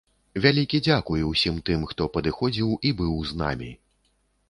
Вялікі 0.45 0.79
дзякуй 0.87 1.27
ўсім 1.33 1.61
тым, 1.69 1.85
хто 1.93 2.09
падыходзіў 2.17 2.75
і 2.87 2.97
быў 3.03 3.15
з 3.33 3.41
намі! 3.47 3.73